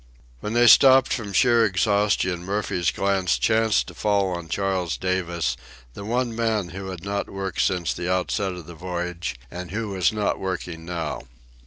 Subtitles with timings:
[0.39, 5.55] When they stopped from sheer exhaustion Murphy's glance chanced to fall on Charles Davis,
[5.93, 9.89] the one man who had not worked since the outset of the voyage and who
[9.89, 11.27] was not working now.